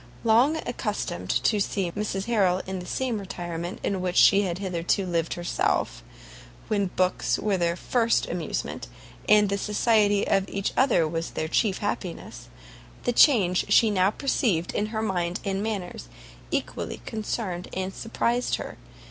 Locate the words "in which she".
3.83-4.41